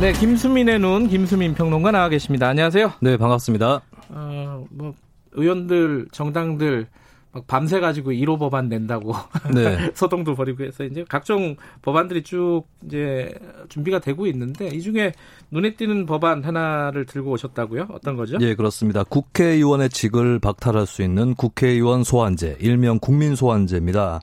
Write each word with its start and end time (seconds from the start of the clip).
네, 0.00 0.14
김수민의 0.14 0.78
눈 0.78 1.08
김수민 1.08 1.52
평론가 1.52 1.90
나와 1.90 2.08
계십니다. 2.08 2.48
안녕하세요. 2.48 2.94
네, 3.02 3.18
반갑습니다. 3.18 3.82
어, 4.08 4.64
뭐 4.70 4.94
의원들 5.32 6.06
정당들 6.10 6.86
막 7.32 7.46
밤새 7.46 7.80
가지고 7.80 8.10
1호 8.12 8.38
법안 8.38 8.70
낸다고 8.70 9.12
네. 9.54 9.92
소동도 9.94 10.34
벌이고 10.34 10.64
해서 10.64 10.84
이제 10.84 11.04
각종 11.06 11.54
법안들이 11.82 12.22
쭉 12.22 12.62
이제 12.86 13.30
준비가 13.68 13.98
되고 13.98 14.26
있는데 14.26 14.68
이 14.68 14.80
중에 14.80 15.12
눈에 15.50 15.74
띄는 15.74 16.06
법안 16.06 16.42
하나를 16.44 17.04
들고 17.04 17.32
오셨다고요? 17.32 17.88
어떤 17.92 18.16
거죠? 18.16 18.38
예, 18.40 18.54
그렇습니다. 18.54 19.04
국회의원의 19.04 19.90
직을 19.90 20.38
박탈할 20.38 20.86
수 20.86 21.02
있는 21.02 21.34
국회의원 21.34 22.04
소환제, 22.04 22.56
일명 22.60 22.98
국민 22.98 23.34
소환제입니다. 23.34 24.22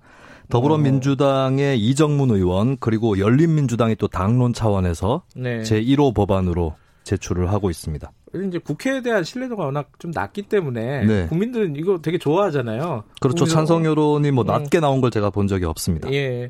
더불어민주당의 0.50 1.80
이정문 1.80 2.32
의원 2.32 2.78
그리고 2.80 3.20
열린민주당이 3.20 3.96
또 3.96 4.08
당론 4.08 4.54
차원에서 4.54 5.23
네. 5.36 5.64
제 5.64 5.82
1호 5.82 6.14
법안으로 6.14 6.76
제출을 7.04 7.52
하고 7.52 7.70
있습니다. 7.70 8.12
이제 8.48 8.59
국회에 8.59 9.02
대한 9.02 9.23
신뢰도가 9.23 9.66
워낙 9.66 9.89
좀 10.00 10.12
낮기 10.12 10.44
때문에 10.44 11.06
네. 11.06 11.28
국민들은 11.28 11.76
이거 11.78 12.00
되게 12.02 12.17
좋아하잖아요. 12.17 13.04
그렇죠. 13.22 13.45
찬성 13.45 13.86
여론이 13.86 14.31
뭐 14.31 14.44
음. 14.44 14.48
낮게 14.48 14.80
나온 14.80 15.02
걸 15.02 15.12
제가 15.12 15.30
본 15.30 15.48
적이 15.48 15.66
없습니다. 15.66 16.12
예. 16.12 16.50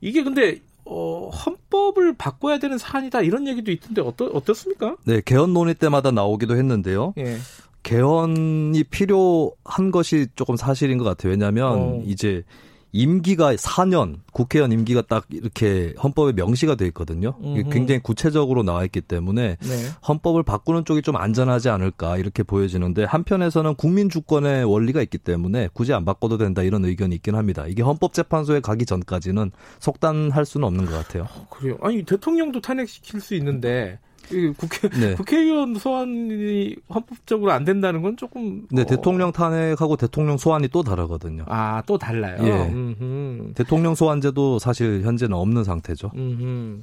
이게 0.00 0.22
근데 0.22 0.60
어, 0.86 1.28
헌법을 1.28 2.14
바꿔야 2.16 2.58
되는 2.58 2.78
사안이다 2.78 3.20
이런 3.20 3.46
얘기도 3.46 3.70
있던데 3.70 4.00
어떠, 4.00 4.26
어떻습니까? 4.26 4.96
네, 5.04 5.20
개헌 5.24 5.52
논의 5.52 5.74
때마다 5.74 6.10
나오기도 6.10 6.56
했는데요. 6.56 7.14
예. 7.18 7.36
개헌이 7.82 8.84
필요한 8.84 9.90
것이 9.92 10.26
조금 10.34 10.56
사실인 10.56 10.98
것 10.98 11.04
같아요. 11.04 11.30
왜냐하면 11.30 11.72
어. 11.72 12.02
이제 12.06 12.42
임기가 12.92 13.54
4년, 13.54 14.18
국회의원 14.32 14.72
임기가 14.72 15.02
딱 15.02 15.26
이렇게 15.30 15.94
헌법에 16.02 16.32
명시가 16.32 16.74
돼 16.74 16.86
있거든요. 16.86 17.34
굉장히 17.70 18.00
구체적으로 18.00 18.62
나와 18.62 18.84
있기 18.84 19.00
때문에 19.00 19.56
네. 19.60 19.76
헌법을 20.06 20.42
바꾸는 20.42 20.84
쪽이 20.84 21.02
좀 21.02 21.16
안전하지 21.16 21.68
않을까 21.68 22.16
이렇게 22.16 22.42
보여지는데 22.42 23.04
한편에서는 23.04 23.74
국민 23.76 24.08
주권의 24.08 24.64
원리가 24.64 25.02
있기 25.02 25.18
때문에 25.18 25.68
굳이 25.72 25.92
안 25.92 26.04
바꿔도 26.04 26.38
된다 26.38 26.62
이런 26.62 26.84
의견이 26.84 27.14
있긴 27.16 27.34
합니다. 27.34 27.66
이게 27.68 27.82
헌법재판소에 27.82 28.60
가기 28.60 28.86
전까지는 28.86 29.52
속단할 29.78 30.44
수는 30.44 30.66
없는 30.66 30.86
것 30.86 30.92
같아요. 30.92 31.24
어, 31.24 31.46
그래요. 31.48 31.78
아니 31.82 32.02
대통령도 32.02 32.60
탄핵시킬 32.60 33.20
수 33.20 33.34
있는데 33.34 33.98
이 34.09 34.09
국회 34.56 34.88
네. 34.88 35.14
국회의원 35.16 35.74
소환이 35.74 36.76
헌법적으로 36.92 37.52
안 37.52 37.64
된다는 37.64 38.02
건 38.02 38.16
조금 38.16 38.66
네, 38.70 38.82
어, 38.82 38.84
대통령 38.84 39.32
탄핵하고 39.32 39.96
대통령 39.96 40.36
소환이 40.36 40.68
또 40.68 40.82
다르거든요. 40.82 41.44
아, 41.46 41.82
또 41.86 41.98
달라요. 41.98 42.38
예. 42.42 42.72
음흠. 42.72 43.54
대통령 43.54 43.94
소환제도 43.94 44.58
사실 44.58 45.02
현재는 45.02 45.36
없는 45.36 45.64
상태죠. 45.64 46.10
음흠. 46.14 46.82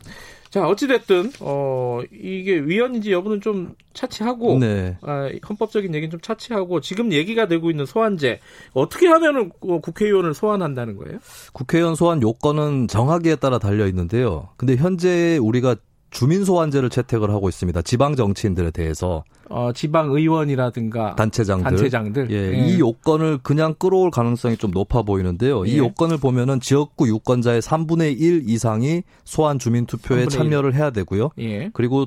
자, 0.50 0.66
어찌 0.66 0.88
됐든, 0.88 1.34
어, 1.42 2.02
이게 2.12 2.58
위헌인지 2.58 3.12
여부는 3.12 3.42
좀 3.42 3.76
차치하고, 3.94 4.60
네. 4.60 4.98
아, 5.02 5.30
헌법적인 5.48 5.94
얘기는 5.94 6.10
좀 6.10 6.22
차치하고, 6.22 6.80
지금 6.80 7.12
얘기가 7.12 7.48
되고 7.48 7.70
있는 7.70 7.86
소환제, 7.86 8.40
어떻게 8.74 9.08
하면은 9.08 9.52
어, 9.60 9.80
국회의원을 9.80 10.34
소환한다는 10.34 10.96
거예요? 10.96 11.20
국회의원 11.52 11.96
소환 11.96 12.22
요건은 12.22 12.88
정하기에 12.88 13.36
따라 13.36 13.60
달려 13.60 13.88
있는데요. 13.88 14.50
근데 14.56 14.76
현재 14.78 15.38
우리가 15.38 15.76
주민 16.10 16.46
소환제를 16.46 16.90
채택을 16.90 17.30
하고 17.32 17.50
있습니다. 17.50 17.82
지방 17.82 18.16
정치인들에 18.16 18.72
대해서 18.72 19.24
어, 19.50 19.72
지방 19.74 20.10
의원이라든가, 20.12 21.16
단체장들. 21.16 21.64
단체장들. 21.64 22.32
예, 22.32 22.54
예. 22.54 22.68
이 22.68 22.80
요건을 22.80 23.40
그냥 23.44 23.76
끌어올 23.78 24.12
가능성이 24.12 24.58
좀 24.58 24.72
높아 24.72 25.04
보이는데요. 25.04 25.68
예. 25.68 25.72
이 25.72 25.78
요건을 25.78 26.18
보면은 26.18 26.60
지역구 26.60 27.08
유권자의 27.08 27.62
3분의 27.62 28.20
1 28.20 28.44
이상이 28.50 29.04
소환 29.24 29.60
주민 29.60 29.86
투표에 29.86 30.26
3분의 30.26 30.30
참여를 30.30 30.76
해야 30.76 30.90
되고요. 30.92 31.30
예. 31.40 31.70
그리고 31.74 32.06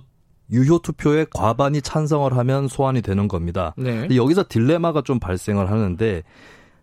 유효 0.52 0.80
투표에 0.80 1.26
과반이 1.32 1.80
찬성을 1.80 2.36
하면 2.36 2.68
소환이 2.68 3.02
되는 3.02 3.28
겁니다. 3.28 3.74
네. 3.78 4.08
여기서 4.14 4.44
딜레마가 4.48 5.02
좀 5.02 5.20
발생을 5.20 5.70
하는데 5.70 6.22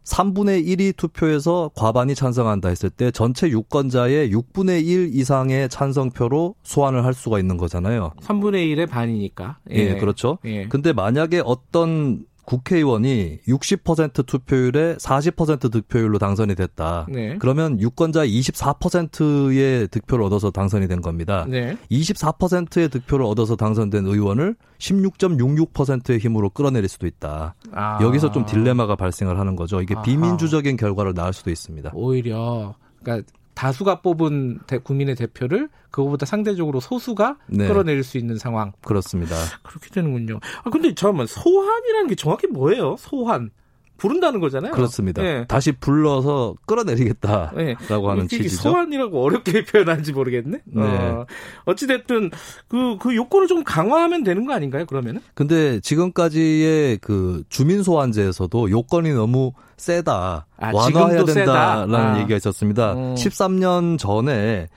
3분의 0.07 0.66
1이 0.66 0.95
투표에서 0.95 1.69
과반이 1.75 2.16
찬성한다 2.16 2.69
했을 2.69 2.90
때 2.90 3.12
전체 3.12 3.50
유권자의 3.50 4.31
6분의 4.31 4.85
1 4.85 5.12
이상의 5.13 5.68
찬성표로 5.69 6.56
소환을 6.63 7.03
할 7.03 7.13
수가 7.13 7.40
있는 7.40 7.57
거잖아요. 7.57 8.13
3분의 8.22 8.73
1의 8.73 8.90
반이니까. 8.90 9.57
예, 9.72 9.96
그렇죠. 9.96 10.38
예. 10.46 10.67
근데 10.67 10.94
만약에 10.94 11.41
어떤 11.44 12.25
국회의원이 12.47 13.40
60% 13.46 14.25
투표율에 14.25 14.96
40% 14.96 15.69
득표율로 15.69 16.18
당선이 16.18 16.56
됐다. 16.56 17.06
네. 17.09 17.38
그러면 17.40 17.80
유권자의 17.80 18.31
24%의 18.40 19.90
득표를 19.90 20.24
얻어서 20.24 20.50
당선이 20.50 20.88
된 20.88 21.02
겁니다. 21.02 21.46
네. 21.47 21.78
24%의 21.91 22.88
득표를 22.88 23.25
얻어서 23.25 23.58
당선된 23.58 24.06
의원을 24.06 24.56
16.66%의 24.80 26.19
힘으로 26.19 26.50
끌어내릴 26.50 26.88
수도 26.88 27.06
있다. 27.06 27.56
아. 27.74 28.00
여기서 28.02 28.31
좀 28.31 28.46
딜레마가 28.46 28.96
발생을 28.96 29.38
하는 29.38 29.58
거죠. 29.58 29.81
이게. 29.81 29.94
비민주적인 30.02 30.78
결과를 30.78 31.14
낳을 31.16 31.34
수도 31.34 31.52
있습니다. 31.52 31.91
오히려, 31.94 32.75
그러니까 33.03 33.29
다수가 33.57 34.01
뽑은 34.01 34.59
대- 34.68 34.78
국민의 34.78 35.16
대표를 35.16 35.68
그거보다 35.90 36.28
상대적으로 36.28 36.79
소수가 36.79 37.38
네. 37.47 37.68
끌어내릴 37.68 38.03
수 38.03 38.19
있는 38.19 38.38
상황. 38.38 38.72
그렇습니다. 38.85 39.35
그렇게 39.63 39.90
되는군요. 39.90 40.40
아, 40.63 40.69
근데 40.69 40.94
잠깐만, 40.94 41.25
소환이라는 41.25 42.07
게 42.07 42.13
정확히 42.13 42.46
뭐예요? 42.46 42.96
소환. 43.00 43.50
부른다는 43.97 44.40
거잖아요. 44.40 44.72
그렇습니다. 44.72 45.24
예. 45.24 45.46
다시 45.47 45.72
불러서 45.72 46.56
끌어내리겠다라고 46.66 47.59
예. 47.62 47.75
하는 47.90 48.28
취지죠. 48.28 48.62
소환이라고 48.62 49.24
어렵게 49.24 49.66
표현하는지 49.66 50.13
모르겠네. 50.13 50.59
네. 50.66 50.81
어, 50.84 51.25
어찌됐든, 51.66 52.31
그, 52.68 52.97
그 53.00 53.16
요건을 53.16 53.47
좀 53.47 53.63
강화하면 53.63 54.24
되는 54.24 54.46
거 54.46 54.53
아닌가요, 54.53 54.85
그러면은? 54.85 55.22
근데 55.34 55.80
지금까지의 55.80 57.00
그 57.02 57.44
주민 57.50 57.84
소환제에서도 57.84 58.69
요건이 58.72 59.13
너무 59.13 59.53
세다. 59.78 60.47
아, 60.58 60.72
완화해야 60.74 61.24
된다라는? 61.25 61.96
아. 61.96 62.19
얘기가 62.19 62.35
있었습니다. 62.38 62.94
음. 62.94 63.16
13년 63.16 63.97
전에 63.97 64.68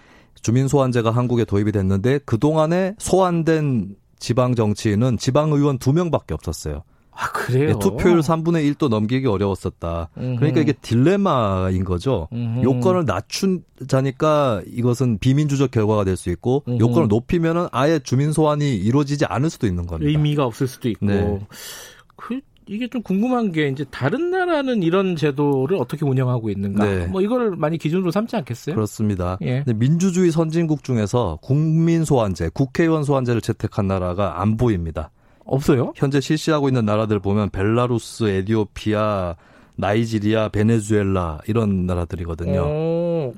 주민 0.43 0.69
소환제가 0.69 1.11
한국에 1.11 1.45
도입이 1.45 1.73
됐는데 1.73 2.19
그동안에 2.25 2.95
소환된 2.99 3.97
지방 4.19 4.55
정치인은 4.55 5.19
지방 5.19 5.53
의원 5.53 5.79
2명밖에 5.79 6.33
없었어요. 6.33 6.83
아, 7.21 7.33
그래요? 7.33 7.69
예, 7.69 7.73
투표율 7.79 8.21
3분의 8.21 8.75
1도 8.75 8.89
넘기기 8.89 9.27
어려웠었다. 9.27 10.09
음흠. 10.17 10.37
그러니까 10.37 10.61
이게 10.61 10.73
딜레마인 10.73 11.85
거죠. 11.85 12.29
음흠. 12.33 12.63
요건을 12.63 13.05
낮춘자니까 13.05 14.63
이것은 14.67 15.19
비민주적 15.19 15.71
결과가 15.71 16.05
될 16.05 16.17
수 16.17 16.31
있고 16.31 16.65
음흠. 16.67 16.81
요건을 16.81 17.09
높이면은 17.09 17.67
아예 17.73 17.99
주민 17.99 18.33
소환이 18.33 18.75
이루어지지 18.77 19.27
않을 19.27 19.51
수도 19.51 19.67
있는 19.67 19.87
겁니다. 19.87 20.11
의미가 20.11 20.45
없을 20.45 20.67
수도 20.67 20.89
있고. 20.89 21.07
네. 21.07 21.41
그, 22.17 22.41
이게 22.67 22.89
좀 22.89 23.03
궁금한 23.03 23.53
게, 23.53 23.69
이제 23.69 23.85
다른 23.91 24.31
나라는 24.31 24.83
이런 24.83 25.17
제도를 25.17 25.77
어떻게 25.77 26.05
운영하고 26.05 26.51
있는가. 26.51 26.85
네. 26.85 27.07
뭐 27.07 27.21
이거를 27.21 27.57
많이 27.57 27.79
기준으로 27.79 28.11
삼지 28.11 28.37
않겠어요? 28.37 28.75
그렇습니다. 28.75 29.39
예. 29.43 29.65
민주주의 29.75 30.31
선진국 30.31 30.85
중에서 30.85 31.39
국민 31.43 32.05
소환제, 32.05 32.51
국회의원 32.55 33.03
소환제를 33.03 33.41
채택한 33.41 33.89
나라가 33.89 34.41
안 34.41 34.57
보입니다. 34.57 35.11
없어요? 35.55 35.93
현재 35.97 36.21
실시하고 36.21 36.69
있는 36.69 36.85
나라들 36.85 37.19
보면 37.19 37.51
벨라루스, 37.51 38.25
에디오피아, 38.25 39.37
나이지리아, 39.77 40.49
베네수엘라 40.51 41.41
이런 41.49 41.87
나라들이거든요. 41.87 42.63
어, 42.65 43.33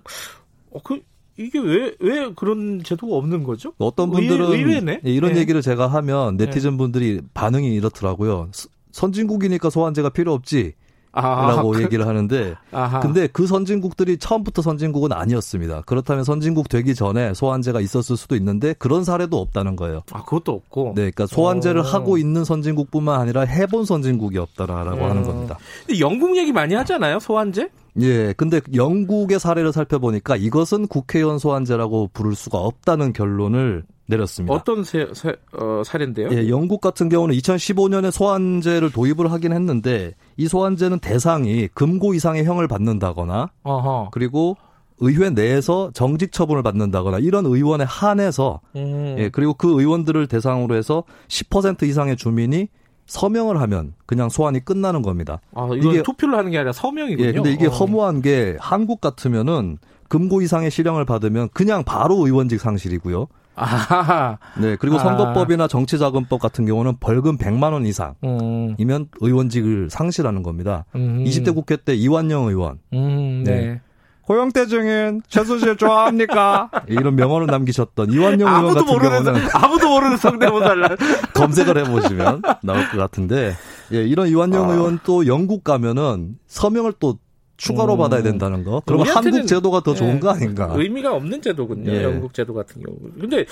어, 0.72 0.78
그, 0.84 1.00
이게 1.38 1.58
왜, 1.58 1.94
왜 2.00 2.32
그런 2.36 2.82
제도가 2.84 3.16
없는 3.16 3.42
거죠? 3.44 3.72
어떤 3.78 4.10
의- 4.10 4.12
분들은 4.28 4.52
의외네? 4.52 5.00
예, 5.06 5.10
이런 5.10 5.32
네. 5.34 5.40
얘기를 5.40 5.62
제가 5.62 5.86
하면 5.86 6.36
네티즌 6.36 6.76
분들이 6.76 7.20
반응이 7.34 7.74
이렇더라고요. 7.74 8.48
스- 8.52 8.68
선진국이니까 8.90 9.70
소환제가 9.70 10.10
필요 10.10 10.32
없지. 10.34 10.74
아, 11.12 11.46
라고 11.48 11.70
그- 11.72 11.82
얘기를 11.82 12.06
하는데 12.06 12.54
아하. 12.72 13.00
근데 13.00 13.26
그 13.26 13.46
선진국들이 13.46 14.16
처음부터 14.18 14.62
선진국은 14.62 15.12
아니었습니다. 15.12 15.82
그렇다면 15.86 16.24
선진국 16.24 16.68
되기 16.68 16.94
전에 16.94 17.34
소환제가 17.34 17.80
있었을 17.80 18.16
수도 18.16 18.34
있는데 18.36 18.74
그런 18.78 19.04
사례도 19.04 19.38
없다는 19.38 19.76
거예요. 19.76 20.02
아, 20.12 20.24
그것도 20.24 20.52
없고. 20.52 20.86
네, 20.96 21.10
그러니까 21.10 21.26
소환제를 21.26 21.80
어. 21.82 21.84
하고 21.84 22.16
있는 22.16 22.44
선진국뿐만 22.44 23.20
아니라 23.20 23.42
해본 23.42 23.84
선진국이 23.84 24.38
없다라고 24.38 25.04
음. 25.04 25.10
하는 25.10 25.22
겁니다. 25.22 25.58
근데 25.86 26.00
영국 26.00 26.36
얘기 26.36 26.50
많이 26.52 26.74
하잖아요, 26.74 27.18
소환제? 27.20 27.68
예, 28.00 28.32
근데 28.38 28.62
영국의 28.74 29.38
사례를 29.38 29.70
살펴보니까 29.72 30.36
이것은 30.36 30.86
국회의원 30.86 31.38
소환제라고 31.38 32.08
부를 32.14 32.34
수가 32.34 32.56
없다는 32.58 33.12
결론을 33.12 33.84
내렸습니다. 34.06 34.54
어떤 34.54 34.84
세, 34.84 35.08
세, 35.12 35.34
어, 35.52 35.82
사례인데요? 35.84 36.28
예, 36.32 36.48
영국 36.48 36.80
같은 36.80 37.08
경우는 37.08 37.34
2015년에 37.36 38.10
소환제를 38.10 38.90
도입을 38.90 39.30
하긴 39.32 39.52
했는데 39.52 40.14
이 40.36 40.48
소환제는 40.48 40.98
대상이 40.98 41.68
금고 41.72 42.14
이상의 42.14 42.44
형을 42.44 42.68
받는다거나 42.68 43.50
어허. 43.62 44.08
그리고 44.12 44.56
의회 44.98 45.30
내에서 45.30 45.90
정직 45.94 46.32
처분을 46.32 46.62
받는다거나 46.62 47.18
이런 47.18 47.46
의원에 47.46 47.84
한해서 47.84 48.60
음. 48.76 49.16
예, 49.18 49.28
그리고 49.30 49.54
그 49.54 49.80
의원들을 49.80 50.26
대상으로 50.28 50.74
해서 50.76 51.04
10% 51.28 51.82
이상의 51.84 52.16
주민이 52.16 52.68
서명을 53.06 53.60
하면 53.62 53.94
그냥 54.06 54.28
소환이 54.28 54.64
끝나는 54.64 55.02
겁니다. 55.02 55.40
아, 55.54 55.68
이게- 55.74 56.02
투표를 56.02 56.36
하는 56.38 56.50
게 56.50 56.58
아니라 56.58 56.72
서명이군요. 56.72 57.26
예, 57.28 57.32
근데 57.32 57.52
이게 57.52 57.66
어. 57.66 57.70
허무한 57.70 58.22
게 58.22 58.56
한국 58.60 59.00
같으면은 59.00 59.78
금고 60.08 60.40
이상의 60.42 60.70
실형을 60.70 61.04
받으면 61.04 61.48
그냥 61.52 61.82
바로 61.84 62.24
의원직 62.26 62.60
상실이고요. 62.60 63.26
아하하. 63.54 64.38
네, 64.58 64.76
그리고 64.76 64.96
아. 64.96 64.98
선거법이나 65.00 65.68
정치자금법 65.68 66.40
같은 66.40 66.64
경우는 66.66 66.96
벌금 67.00 67.36
100만 67.36 67.72
원 67.72 67.86
이상이면 67.86 68.16
음. 68.24 69.06
의원직을 69.20 69.90
상실하는 69.90 70.42
겁니다. 70.42 70.84
음. 70.94 71.24
20대 71.24 71.54
국회 71.54 71.76
때 71.76 71.94
이완영 71.94 72.48
의원 72.48 72.78
음, 72.92 73.42
네. 73.44 73.52
네. 73.52 73.80
고영태 74.22 74.66
증인 74.66 75.20
최순실 75.28 75.76
좋아합니까? 75.76 76.70
이런 76.88 77.16
명언을 77.16 77.48
남기셨던 77.48 78.12
이완영 78.12 78.48
의원 78.48 78.64
아무도 78.64 78.74
같은 78.74 78.86
모르는 78.86 79.24
경우는 79.24 79.48
아무도 79.52 79.88
모르는 79.88 80.16
성대모사를 80.16 80.96
검색을 81.34 81.78
해보시면 81.78 82.42
나올 82.62 82.88
것 82.88 82.98
같은데 82.98 83.54
예, 83.92 84.04
이런 84.04 84.28
이완영 84.28 84.70
아. 84.70 84.74
의원 84.74 85.00
또 85.04 85.26
영국 85.26 85.64
가면은 85.64 86.36
서명을 86.46 86.94
또 87.00 87.18
추가로 87.56 87.94
음. 87.94 87.98
받아야 87.98 88.22
된다는 88.22 88.64
거. 88.64 88.82
그러면 88.84 89.06
한국 89.08 89.46
제도가 89.46 89.80
더 89.82 89.94
좋은 89.94 90.16
예, 90.16 90.20
거 90.20 90.30
아닌가? 90.30 90.72
의미가 90.74 91.14
없는 91.14 91.42
제도군요. 91.42 91.92
예. 91.92 92.02
영국 92.02 92.34
제도 92.34 92.54
같은 92.54 92.82
경우. 92.82 92.96
근데 93.20 93.44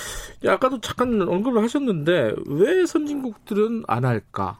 아까도 0.46 0.80
잠깐 0.80 1.22
언급을 1.22 1.62
하셨는데 1.62 2.34
왜 2.46 2.86
선진국들은 2.86 3.84
안 3.86 4.04
할까? 4.04 4.58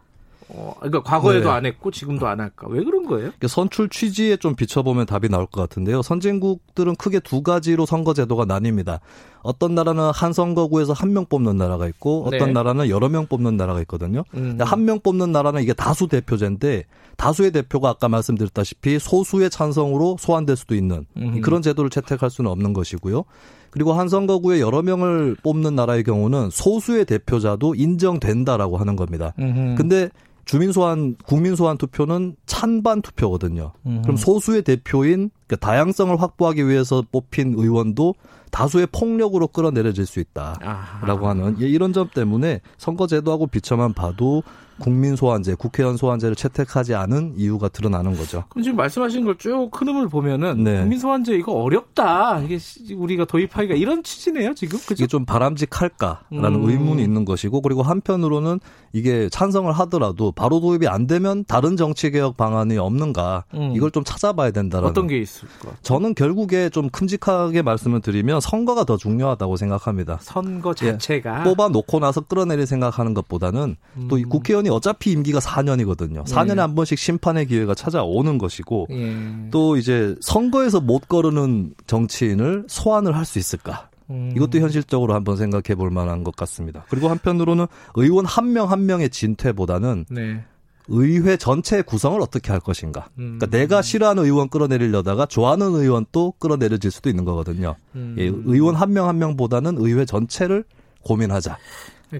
어, 0.52 0.74
그러니까 0.78 1.02
과거에도 1.02 1.48
네. 1.48 1.54
안 1.54 1.66
했고 1.66 1.90
지금도 1.90 2.26
안 2.26 2.40
할까? 2.40 2.66
왜 2.68 2.82
그런 2.82 3.06
거예요? 3.06 3.30
선출 3.46 3.88
취지에 3.88 4.36
좀 4.36 4.54
비춰보면 4.56 5.06
답이 5.06 5.28
나올 5.28 5.46
것 5.46 5.60
같은데요. 5.60 6.02
선진국들은 6.02 6.96
크게 6.96 7.20
두 7.20 7.42
가지로 7.42 7.86
선거 7.86 8.14
제도가 8.14 8.44
나뉩니다. 8.46 9.00
어떤 9.42 9.74
나라는 9.74 10.10
한 10.12 10.32
선거구에서 10.32 10.92
한 10.92 11.10
명 11.10 11.24
뽑는 11.26 11.56
나라가 11.56 11.86
있고 11.88 12.24
어떤 12.26 12.48
네. 12.48 12.52
나라는 12.52 12.88
여러 12.88 13.08
명 13.08 13.26
뽑는 13.26 13.56
나라가 13.56 13.80
있거든요. 13.80 14.24
음. 14.34 14.58
한명 14.60 15.00
뽑는 15.00 15.32
나라는 15.32 15.62
이게 15.62 15.72
다수 15.72 16.06
대표제인데 16.08 16.84
다수의 17.16 17.50
대표가 17.52 17.88
아까 17.90 18.08
말씀드렸다시피 18.08 18.98
소수의 18.98 19.50
찬성으로 19.50 20.16
소환될 20.18 20.56
수도 20.56 20.74
있는 20.74 21.06
음. 21.16 21.40
그런 21.40 21.62
제도를 21.62 21.90
채택할 21.90 22.30
수는 22.30 22.50
없는 22.50 22.72
것이고요. 22.72 23.24
그리고 23.70 23.92
한 23.92 24.08
선거구에 24.08 24.60
여러 24.60 24.82
명을 24.82 25.36
뽑는 25.42 25.74
나라의 25.74 26.04
경우는 26.04 26.50
소수의 26.50 27.04
대표자도 27.04 27.74
인정된다라고 27.74 28.76
하는 28.76 28.96
겁니다. 28.96 29.32
음흠. 29.38 29.76
근데 29.76 30.10
주민 30.44 30.72
소환, 30.72 31.14
국민 31.24 31.54
소환 31.54 31.78
투표는 31.78 32.34
찬반 32.46 33.02
투표거든요. 33.02 33.72
음. 33.86 34.02
그럼 34.02 34.16
소수의 34.16 34.62
대표인 34.62 35.30
그러니까 35.46 35.64
다양성을 35.64 36.20
확보하기 36.20 36.66
위해서 36.66 37.04
뽑힌 37.12 37.54
의원도 37.56 38.14
다수의 38.50 38.88
폭력으로 38.90 39.46
끌어내려질 39.46 40.06
수 40.06 40.18
있다라고 40.18 40.60
아하. 40.64 41.28
하는 41.30 41.56
예, 41.60 41.68
이런 41.68 41.92
점 41.92 42.08
때문에 42.12 42.60
선거제도하고 42.78 43.46
비춰만 43.46 43.92
봐도 43.92 44.42
국민 44.80 45.14
소환제, 45.16 45.54
국회의원 45.54 45.96
소환제를 45.96 46.34
채택하지 46.36 46.94
않은 46.94 47.34
이유가 47.36 47.68
드러나는 47.68 48.16
거죠. 48.16 48.44
그럼 48.48 48.62
지금 48.64 48.76
말씀하신 48.76 49.24
걸 49.24 49.36
쭉 49.38 49.70
흐름을 49.72 50.08
보면은 50.08 50.64
네. 50.64 50.80
국민 50.80 50.98
소환제 50.98 51.34
이거 51.36 51.52
어렵다. 51.52 52.40
이게 52.40 52.58
시- 52.58 52.94
우리가 52.94 53.24
도입하기가 53.26 53.74
이런 53.74 54.02
취지네요, 54.02 54.54
지금. 54.54 54.78
그죠? 54.80 54.94
이게 54.94 55.06
좀 55.06 55.24
바람직할까라는 55.24 56.54
음. 56.64 56.68
의문이 56.68 57.02
있는 57.02 57.24
것이고 57.24 57.60
그리고 57.62 57.82
한편으로는 57.82 58.60
이게 58.92 59.28
찬성을 59.28 59.70
하더라도 59.72 60.32
바로 60.32 60.60
도입이 60.60 60.88
안 60.88 61.06
되면 61.06 61.44
다른 61.44 61.76
정치 61.76 62.10
개혁 62.10 62.36
방안이 62.36 62.76
없는가 62.78 63.44
음. 63.54 63.72
이걸 63.76 63.90
좀 63.90 64.02
찾아봐야 64.04 64.50
된다라는 64.50 64.90
어떤 64.90 65.06
게 65.06 65.18
있을까? 65.18 65.70
저는 65.82 66.14
결국에 66.14 66.70
좀 66.70 66.88
큼직하게 66.90 67.62
말씀을 67.62 68.00
드리면 68.00 68.40
선거가 68.40 68.84
더 68.84 68.96
중요하다고 68.96 69.56
생각합니다. 69.56 70.18
선거 70.22 70.74
자체가 70.74 71.44
뽑아 71.44 71.68
놓고 71.68 72.00
나서 72.00 72.20
끌어내릴 72.20 72.66
생각하는 72.66 73.14
것보다는 73.14 73.76
또이 74.08 74.24
음. 74.24 74.28
국회의원이 74.28 74.69
어차피 74.72 75.12
임기가 75.12 75.38
4년이거든요. 75.40 76.24
4년에 76.26 76.56
한 76.56 76.74
번씩 76.74 76.98
심판의 76.98 77.46
기회가 77.46 77.74
찾아오는 77.74 78.38
것이고 78.38 78.86
예. 78.90 79.16
또 79.50 79.76
이제 79.76 80.14
선거에서 80.20 80.80
못 80.80 81.08
거르는 81.08 81.74
정치인을 81.86 82.64
소환을 82.68 83.16
할 83.16 83.24
수 83.24 83.38
있을까? 83.38 83.88
음. 84.10 84.32
이것도 84.34 84.58
현실적으로 84.58 85.14
한번 85.14 85.36
생각해 85.36 85.76
볼 85.76 85.90
만한 85.90 86.24
것 86.24 86.34
같습니다. 86.34 86.84
그리고 86.90 87.08
한편으로는 87.08 87.66
의원 87.94 88.24
한 88.26 88.52
명한 88.52 88.84
명의 88.86 89.08
진퇴보다는 89.08 90.06
네. 90.10 90.42
의회 90.88 91.36
전체 91.36 91.82
구성을 91.82 92.20
어떻게 92.20 92.50
할 92.50 92.58
것인가. 92.60 93.06
음. 93.18 93.38
그러니까 93.38 93.46
내가 93.46 93.80
싫어하는 93.82 94.24
의원 94.24 94.48
끌어내리려다가 94.48 95.26
좋아하는 95.26 95.68
의원 95.76 96.04
또 96.10 96.32
끌어내려질 96.40 96.90
수도 96.90 97.08
있는 97.08 97.24
거거든요. 97.24 97.76
음. 97.94 98.16
예, 98.18 98.24
의원 98.24 98.74
한 98.74 98.90
명 98.92 99.06
한 99.06 99.18
명보다는 99.18 99.76
의회 99.78 100.04
전체를 100.04 100.64
고민하자. 101.04 101.56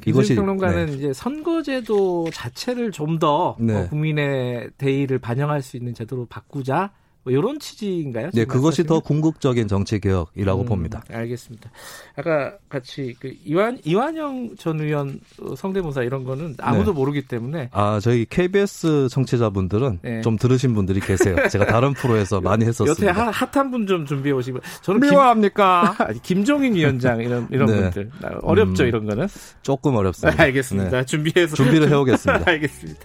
이것이 0.07 0.33
이것이- 0.33 0.37
평론가는 0.37 0.91
이제 0.91 1.13
선거제도 1.13 2.29
자체를 2.33 2.93
좀더 2.93 3.57
네. 3.59 3.89
국민의 3.89 4.71
대의를 4.79 5.19
반영할 5.19 5.63
수 5.63 5.77
있는 5.77 5.95
제도로 5.95 6.27
바꾸자. 6.27 6.91
뭐 7.23 7.33
이런 7.33 7.59
취지인가요? 7.59 8.31
네, 8.33 8.45
그것이 8.47 8.85
더? 8.85 9.01
궁극적인 9.01 9.69
정치 9.69 9.99
개혁이라고 10.01 10.63
음, 10.63 10.67
봅니다. 10.67 11.03
알겠습니다. 11.13 11.71
아까 12.17 12.55
같이 12.69 13.15
그 13.21 13.35
이완 13.45 13.79
이완영 13.85 14.57
전 14.59 14.81
의원 14.81 15.21
어, 15.43 15.55
성대모사 15.55 16.03
이런 16.05 16.25
거는 16.25 16.55
아무도 16.59 16.93
네. 16.93 16.97
모르기 16.97 17.23
때문에 17.23 17.69
아, 17.73 17.99
저희 18.01 18.25
KBS 18.25 19.09
청취자분들은 19.11 19.99
네. 20.03 20.21
좀 20.23 20.37
들으신 20.39 20.75
분들이 20.75 21.01
계세요. 21.01 21.37
제가 21.51 21.67
다른 21.67 21.93
프로에서 21.93 22.41
많이 22.41 22.63
여태 22.65 22.69
했었습니다. 22.69 23.13
하, 23.13 23.31
핫한 23.31 23.71
분 23.71 23.91
좀 23.91 24.07
준비해 24.07 24.33
오시고 24.35 24.61
저는 24.83 25.01
김, 25.01 25.11
미워합니까? 25.11 25.97
아니, 26.07 26.23
김종인 26.23 26.75
위원장 26.75 27.21
이런 27.21 27.49
이런 27.51 27.67
네. 27.67 27.81
분들 27.91 28.11
아, 28.23 28.39
어렵죠 28.43 28.85
음, 28.85 28.89
이런 28.89 29.05
거는 29.07 29.27
조금 29.63 29.97
어렵습니다. 29.97 30.41
알겠습니다. 30.45 30.99
네. 30.99 31.05
준비해서 31.05 31.57
준비를 31.57 31.89
해오겠습니다. 31.89 32.45
알겠습니다. 32.51 33.01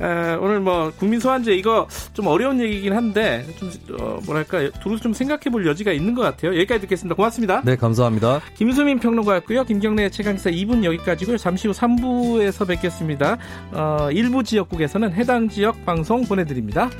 아, 0.00 0.38
오늘 0.40 0.60
뭐 0.60 0.92
국민 0.98 1.20
소환제 1.20 1.54
이거 1.54 1.86
좀 2.12 2.26
어려운 2.26 2.60
얘기긴 2.60 2.92
한데 2.94 3.45
좀 3.54 3.70
어, 4.00 4.20
뭐랄까 4.24 4.70
두루 4.80 4.98
좀 4.98 5.12
생각해 5.12 5.44
볼 5.50 5.66
여지가 5.66 5.92
있는 5.92 6.14
것 6.14 6.22
같아요. 6.22 6.52
여기까지 6.54 6.82
듣겠습니다. 6.82 7.14
고맙습니다. 7.14 7.62
네, 7.64 7.76
감사합니다. 7.76 8.40
김수민 8.54 8.98
평론가였고요. 8.98 9.64
김경래 9.64 10.10
최강사 10.10 10.50
2분 10.50 10.84
여기까지고요. 10.84 11.38
잠시 11.38 11.68
후 11.68 11.74
3부에서 11.74 12.66
뵙겠습니다. 12.66 13.38
어, 13.72 14.08
일부 14.12 14.42
지역국에서는 14.42 15.12
해당 15.12 15.48
지역 15.48 15.84
방송 15.84 16.24
보내드립니다. 16.24 16.90